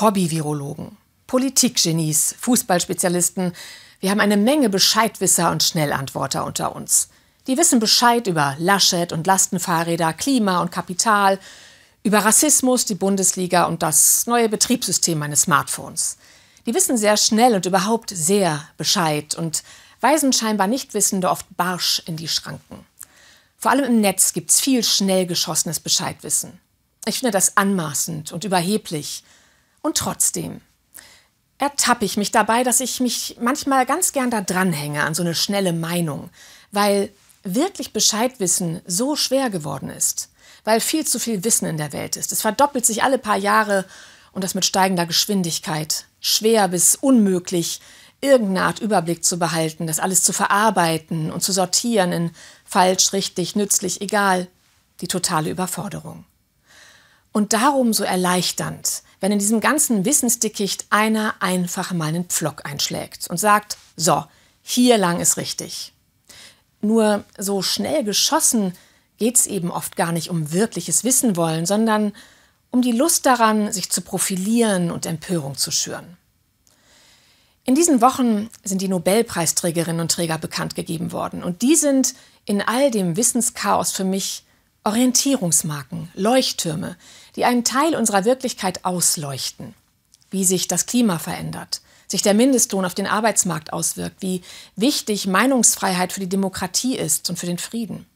Hobby-Virologen, 0.00 0.96
Politikgenies, 1.26 2.34
Fußballspezialisten. 2.40 3.52
Wir 4.00 4.10
haben 4.10 4.20
eine 4.20 4.36
Menge 4.36 4.68
Bescheidwisser 4.68 5.50
und 5.50 5.62
Schnellantworter 5.62 6.44
unter 6.44 6.74
uns. 6.74 7.08
Die 7.46 7.56
wissen 7.56 7.80
Bescheid 7.80 8.26
über 8.26 8.54
Laschet 8.58 9.12
und 9.12 9.26
Lastenfahrräder, 9.26 10.12
Klima 10.12 10.60
und 10.60 10.70
Kapital, 10.70 11.38
über 12.02 12.20
Rassismus, 12.20 12.84
die 12.84 12.94
Bundesliga 12.94 13.64
und 13.64 13.82
das 13.82 14.26
neue 14.26 14.48
Betriebssystem 14.48 15.18
meines 15.18 15.42
Smartphones. 15.42 16.16
Die 16.66 16.74
wissen 16.74 16.96
sehr 16.96 17.16
schnell 17.16 17.54
und 17.54 17.66
überhaupt 17.66 18.10
sehr 18.10 18.62
Bescheid 18.76 19.34
und 19.34 19.62
weisen 20.00 20.32
scheinbar 20.32 20.66
Nichtwissende 20.66 21.30
oft 21.30 21.46
barsch 21.56 22.02
in 22.06 22.16
die 22.16 22.28
Schranken. 22.28 22.86
Vor 23.56 23.72
allem 23.72 23.84
im 23.84 24.00
Netz 24.00 24.32
gibt's 24.32 24.60
viel 24.60 24.84
schnell 24.84 25.26
geschossenes 25.26 25.80
Bescheidwissen. 25.80 26.60
Ich 27.06 27.18
finde 27.18 27.32
das 27.32 27.56
anmaßend 27.56 28.32
und 28.32 28.44
überheblich. 28.44 29.24
Und 29.82 29.96
trotzdem 29.96 30.60
ertappe 31.58 32.04
ich 32.04 32.16
mich 32.16 32.30
dabei, 32.30 32.62
dass 32.62 32.80
ich 32.80 33.00
mich 33.00 33.36
manchmal 33.40 33.84
ganz 33.86 34.12
gern 34.12 34.30
da 34.30 34.40
dranhänge 34.40 35.02
an 35.02 35.14
so 35.14 35.22
eine 35.22 35.34
schnelle 35.34 35.72
Meinung, 35.72 36.30
weil 36.70 37.10
wirklich 37.42 37.92
Bescheid 37.92 38.38
wissen 38.38 38.80
so 38.86 39.16
schwer 39.16 39.50
geworden 39.50 39.90
ist, 39.90 40.30
weil 40.64 40.80
viel 40.80 41.06
zu 41.06 41.18
viel 41.18 41.44
Wissen 41.44 41.66
in 41.66 41.76
der 41.76 41.92
Welt 41.92 42.16
ist. 42.16 42.32
Es 42.32 42.42
verdoppelt 42.42 42.86
sich 42.86 43.02
alle 43.02 43.18
paar 43.18 43.36
Jahre 43.36 43.84
und 44.32 44.44
das 44.44 44.54
mit 44.54 44.64
steigender 44.64 45.06
Geschwindigkeit. 45.06 46.04
Schwer 46.20 46.68
bis 46.68 46.94
unmöglich, 46.94 47.80
irgendeine 48.20 48.66
Art 48.66 48.80
Überblick 48.80 49.24
zu 49.24 49.38
behalten, 49.38 49.86
das 49.86 50.00
alles 50.00 50.22
zu 50.22 50.32
verarbeiten 50.32 51.30
und 51.30 51.42
zu 51.42 51.52
sortieren 51.52 52.12
in 52.12 52.30
falsch, 52.64 53.12
richtig, 53.12 53.56
nützlich, 53.56 54.00
egal. 54.00 54.48
Die 55.00 55.08
totale 55.08 55.50
Überforderung. 55.50 56.24
Und 57.30 57.52
darum 57.52 57.92
so 57.92 58.02
erleichternd, 58.02 58.97
wenn 59.20 59.32
in 59.32 59.38
diesem 59.38 59.60
ganzen 59.60 60.04
Wissensdickicht 60.04 60.86
einer 60.90 61.34
einfach 61.40 61.92
mal 61.92 62.08
einen 62.08 62.26
Pflock 62.26 62.64
einschlägt 62.64 63.28
und 63.28 63.38
sagt, 63.38 63.76
so, 63.96 64.24
hier 64.62 64.98
lang 64.98 65.20
ist 65.20 65.36
richtig. 65.36 65.92
Nur 66.80 67.24
so 67.36 67.62
schnell 67.62 68.04
geschossen 68.04 68.72
geht 69.16 69.36
es 69.36 69.46
eben 69.46 69.70
oft 69.70 69.96
gar 69.96 70.12
nicht 70.12 70.30
um 70.30 70.52
wirkliches 70.52 71.04
Wissen 71.04 71.36
wollen, 71.36 71.66
sondern 71.66 72.12
um 72.70 72.82
die 72.82 72.92
Lust 72.92 73.26
daran, 73.26 73.72
sich 73.72 73.90
zu 73.90 74.00
profilieren 74.00 74.90
und 74.90 75.06
Empörung 75.06 75.56
zu 75.56 75.70
schüren. 75.70 76.16
In 77.64 77.74
diesen 77.74 78.00
Wochen 78.00 78.48
sind 78.64 78.80
die 78.80 78.88
Nobelpreisträgerinnen 78.88 80.00
und 80.00 80.12
Träger 80.12 80.38
bekannt 80.38 80.74
gegeben 80.74 81.12
worden 81.12 81.42
und 81.42 81.62
die 81.62 81.74
sind 81.74 82.14
in 82.44 82.62
all 82.62 82.90
dem 82.90 83.16
Wissenschaos 83.16 83.92
für 83.92 84.04
mich 84.04 84.44
Orientierungsmarken, 84.88 86.10
Leuchttürme, 86.14 86.96
die 87.36 87.44
einen 87.44 87.62
Teil 87.62 87.94
unserer 87.94 88.24
Wirklichkeit 88.24 88.86
ausleuchten. 88.86 89.74
Wie 90.30 90.46
sich 90.46 90.66
das 90.66 90.86
Klima 90.86 91.18
verändert, 91.18 91.82
sich 92.06 92.22
der 92.22 92.32
Mindestlohn 92.32 92.86
auf 92.86 92.94
den 92.94 93.06
Arbeitsmarkt 93.06 93.70
auswirkt, 93.74 94.22
wie 94.22 94.40
wichtig 94.76 95.26
Meinungsfreiheit 95.26 96.14
für 96.14 96.20
die 96.20 96.28
Demokratie 96.28 96.96
ist 96.96 97.28
und 97.28 97.38
für 97.38 97.44
den 97.44 97.58
Frieden. 97.58 98.06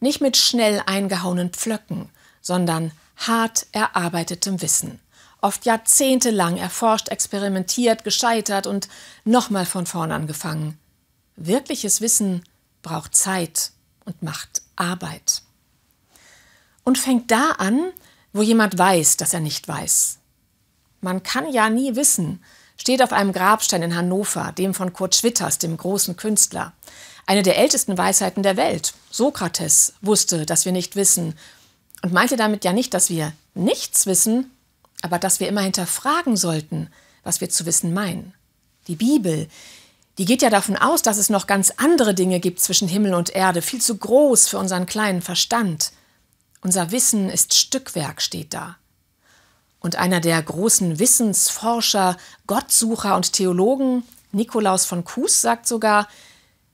Nicht 0.00 0.20
mit 0.20 0.36
schnell 0.36 0.82
eingehauenen 0.86 1.50
Pflöcken, 1.50 2.10
sondern 2.42 2.90
hart 3.16 3.66
erarbeitetem 3.70 4.60
Wissen. 4.62 4.98
Oft 5.40 5.66
jahrzehntelang 5.66 6.56
erforscht, 6.56 7.10
experimentiert, 7.10 8.02
gescheitert 8.02 8.66
und 8.66 8.88
nochmal 9.24 9.66
von 9.66 9.86
vorn 9.86 10.10
angefangen. 10.10 10.78
Wirkliches 11.36 12.00
Wissen 12.00 12.42
braucht 12.82 13.14
Zeit 13.14 13.70
und 14.04 14.20
macht 14.24 14.62
Arbeit. 14.74 15.42
Und 16.86 16.98
fängt 16.98 17.32
da 17.32 17.50
an, 17.58 17.90
wo 18.32 18.42
jemand 18.42 18.78
weiß, 18.78 19.16
dass 19.16 19.34
er 19.34 19.40
nicht 19.40 19.66
weiß. 19.66 20.18
Man 21.00 21.24
kann 21.24 21.52
ja 21.52 21.68
nie 21.68 21.96
wissen, 21.96 22.44
steht 22.76 23.02
auf 23.02 23.12
einem 23.12 23.32
Grabstein 23.32 23.82
in 23.82 23.96
Hannover, 23.96 24.52
dem 24.52 24.72
von 24.72 24.92
Kurt 24.92 25.16
Schwitters, 25.16 25.58
dem 25.58 25.76
großen 25.76 26.16
Künstler. 26.16 26.72
Eine 27.26 27.42
der 27.42 27.58
ältesten 27.58 27.98
Weisheiten 27.98 28.44
der 28.44 28.56
Welt. 28.56 28.94
Sokrates 29.10 29.94
wusste, 30.00 30.46
dass 30.46 30.64
wir 30.64 30.70
nicht 30.70 30.94
wissen 30.94 31.34
und 32.02 32.12
meinte 32.12 32.36
damit 32.36 32.64
ja 32.64 32.72
nicht, 32.72 32.94
dass 32.94 33.10
wir 33.10 33.32
nichts 33.54 34.06
wissen, 34.06 34.52
aber 35.02 35.18
dass 35.18 35.40
wir 35.40 35.48
immer 35.48 35.62
hinterfragen 35.62 36.36
sollten, 36.36 36.88
was 37.24 37.40
wir 37.40 37.50
zu 37.50 37.66
wissen 37.66 37.94
meinen. 37.94 38.32
Die 38.86 38.94
Bibel, 38.94 39.48
die 40.18 40.24
geht 40.24 40.40
ja 40.40 40.50
davon 40.50 40.76
aus, 40.76 41.02
dass 41.02 41.16
es 41.16 41.30
noch 41.30 41.48
ganz 41.48 41.72
andere 41.78 42.14
Dinge 42.14 42.38
gibt 42.38 42.60
zwischen 42.60 42.86
Himmel 42.86 43.14
und 43.14 43.30
Erde, 43.30 43.60
viel 43.60 43.80
zu 43.80 43.96
groß 43.96 44.46
für 44.46 44.58
unseren 44.58 44.86
kleinen 44.86 45.20
Verstand. 45.20 45.90
Unser 46.60 46.90
Wissen 46.90 47.30
ist 47.30 47.54
Stückwerk, 47.54 48.22
steht 48.22 48.54
da. 48.54 48.76
Und 49.80 49.96
einer 49.96 50.20
der 50.20 50.42
großen 50.42 50.98
Wissensforscher, 50.98 52.16
Gottsucher 52.46 53.16
und 53.16 53.32
Theologen, 53.32 54.02
Nikolaus 54.32 54.84
von 54.84 55.04
Kues, 55.04 55.40
sagt 55.40 55.66
sogar, 55.66 56.08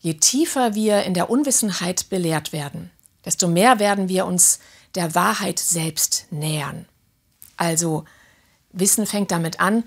je 0.00 0.14
tiefer 0.14 0.74
wir 0.74 1.04
in 1.04 1.14
der 1.14 1.30
Unwissenheit 1.30 2.08
belehrt 2.08 2.52
werden, 2.52 2.90
desto 3.24 3.48
mehr 3.48 3.78
werden 3.78 4.08
wir 4.08 4.26
uns 4.26 4.58
der 4.94 5.14
Wahrheit 5.14 5.58
selbst 5.58 6.26
nähern. 6.30 6.86
Also, 7.56 8.04
Wissen 8.72 9.06
fängt 9.06 9.30
damit 9.30 9.60
an, 9.60 9.84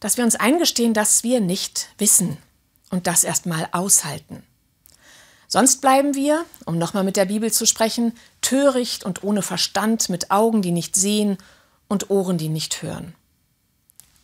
dass 0.00 0.16
wir 0.16 0.24
uns 0.24 0.36
eingestehen, 0.36 0.94
dass 0.94 1.22
wir 1.22 1.40
nicht 1.40 1.88
wissen 1.98 2.36
und 2.90 3.06
das 3.06 3.24
erstmal 3.24 3.68
aushalten. 3.72 4.44
Sonst 5.54 5.80
bleiben 5.80 6.16
wir, 6.16 6.44
um 6.64 6.78
nochmal 6.78 7.04
mit 7.04 7.16
der 7.16 7.26
Bibel 7.26 7.52
zu 7.52 7.64
sprechen, 7.64 8.12
töricht 8.40 9.04
und 9.04 9.22
ohne 9.22 9.40
Verstand, 9.40 10.08
mit 10.08 10.32
Augen, 10.32 10.62
die 10.62 10.72
nicht 10.72 10.96
sehen 10.96 11.38
und 11.86 12.10
Ohren, 12.10 12.38
die 12.38 12.48
nicht 12.48 12.82
hören. 12.82 13.14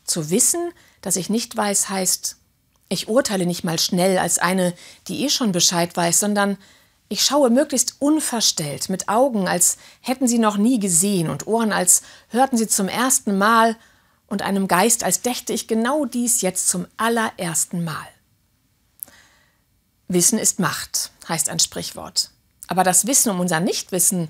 Zu 0.03 0.31
wissen, 0.31 0.73
dass 1.03 1.15
ich 1.15 1.31
nicht 1.31 1.57
weiß, 1.57 1.89
heißt, 1.89 2.37
ich 2.89 3.07
urteile 3.07 3.47
nicht 3.47 3.63
mal 3.63 3.79
schnell 3.79 4.19
als 4.19 4.41
eine, 4.41 4.75
die 5.07 5.25
eh 5.25 5.29
schon 5.29 5.53
Bescheid 5.53 5.97
weiß, 5.97 6.19
sondern 6.19 6.59
ich 7.09 7.23
schaue 7.23 7.49
möglichst 7.49 7.95
unverstellt, 8.01 8.89
mit 8.89 9.09
Augen, 9.09 9.47
als 9.47 9.77
hätten 10.01 10.27
sie 10.27 10.41
noch 10.41 10.57
nie 10.57 10.81
gesehen 10.81 11.31
und 11.31 11.47
Ohren, 11.47 11.71
als 11.71 12.03
hörten 12.31 12.57
sie 12.57 12.67
zum 12.67 12.89
ersten 12.89 13.39
Mal 13.39 13.77
und 14.27 14.43
einem 14.43 14.67
Geist, 14.67 15.05
als 15.05 15.23
dächte 15.23 15.53
ich 15.53 15.69
genau 15.69 16.07
dies 16.07 16.41
jetzt 16.41 16.69
zum 16.69 16.89
allerersten 16.97 17.85
Mal. 17.85 18.09
Wissen 20.13 20.39
ist 20.39 20.59
Macht, 20.59 21.11
heißt 21.29 21.49
ein 21.49 21.59
Sprichwort. 21.59 22.31
Aber 22.67 22.85
das 22.85 23.07
Wissen 23.07 23.31
um 23.31 23.41
unser 23.41 23.61
Nichtwissen 23.61 24.29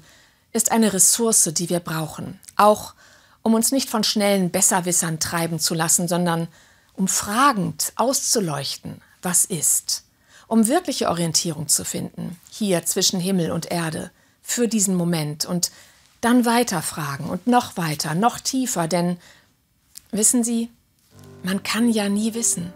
ist 0.52 0.72
eine 0.72 0.92
Ressource, 0.92 1.50
die 1.52 1.68
wir 1.68 1.80
brauchen, 1.80 2.38
auch 2.56 2.94
um 3.42 3.54
uns 3.54 3.72
nicht 3.72 3.88
von 3.88 4.04
schnellen 4.04 4.50
Besserwissern 4.50 5.18
treiben 5.20 5.58
zu 5.58 5.74
lassen, 5.74 6.08
sondern 6.08 6.48
um 6.94 7.08
fragend 7.08 7.92
auszuleuchten, 7.96 9.00
was 9.22 9.44
ist 9.44 10.04
um 10.50 10.66
wirkliche 10.66 11.08
Orientierung 11.08 11.68
zu 11.68 11.84
finden, 11.84 12.36
hier 12.50 12.84
zwischen 12.84 13.20
Himmel 13.20 13.52
und 13.52 13.70
Erde, 13.70 14.10
für 14.42 14.66
diesen 14.66 14.96
Moment 14.96 15.44
und 15.44 15.70
dann 16.20 16.44
weiterfragen 16.44 17.26
und 17.26 17.46
noch 17.46 17.76
weiter, 17.76 18.16
noch 18.16 18.40
tiefer, 18.40 18.88
denn 18.88 19.16
wissen 20.10 20.42
Sie, 20.42 20.68
man 21.44 21.62
kann 21.62 21.88
ja 21.88 22.08
nie 22.08 22.34
wissen. 22.34 22.72